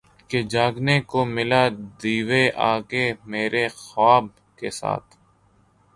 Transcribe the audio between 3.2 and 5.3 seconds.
میرے خواب کیساتھ